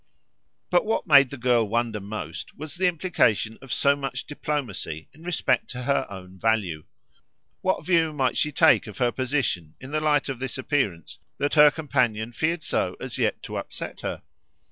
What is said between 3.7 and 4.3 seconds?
so much